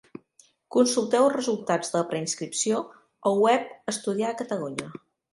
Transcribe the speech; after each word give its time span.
Consulteu 0.75 1.25
els 1.25 1.33
resultats 1.33 1.91
de 1.95 1.99
la 1.99 2.07
preinscripció 2.13 2.79
al 3.31 3.37
web 3.43 3.67
Estudiar 3.93 4.31
a 4.33 4.39
Catalunya. 4.41 4.89